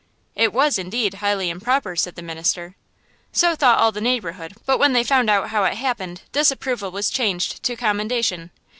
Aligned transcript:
"It 0.33 0.51
was 0.51 0.79
indeed 0.79 1.13
highly 1.13 1.51
improper," 1.51 1.95
said 1.95 2.15
the 2.15 2.23
minister. 2.23 2.75
"So 3.31 3.55
thought 3.55 3.77
all 3.77 3.91
the 3.91 4.01
neighborhood; 4.01 4.55
but 4.65 4.79
when 4.79 4.93
they 4.93 5.03
found 5.03 5.29
out 5.29 5.49
how 5.49 5.63
it 5.65 5.75
happened, 5.75 6.23
disapproval 6.31 6.89
was 6.89 7.11
changed 7.11 7.61
to 7.61 7.75
commendation. 7.75 8.49